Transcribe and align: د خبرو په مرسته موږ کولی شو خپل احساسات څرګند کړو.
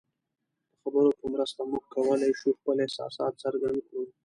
د 0.69 0.71
خبرو 0.81 1.17
په 1.19 1.25
مرسته 1.33 1.59
موږ 1.71 1.83
کولی 1.93 2.31
شو 2.39 2.49
خپل 2.59 2.77
احساسات 2.83 3.33
څرګند 3.43 3.77
کړو. 3.87 4.03